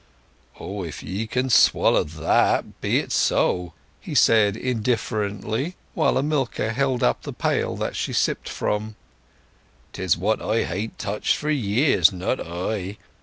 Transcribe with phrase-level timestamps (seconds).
[0.59, 7.21] "Oh, if ye can swaller that, be it so," he said indifferently, while holding up
[7.21, 8.95] the pail that she sipped from.
[9.93, 12.97] "'Tis what I hain't touched for years—not I.